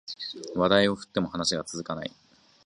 [0.55, 2.11] 話題を振っても話が続かない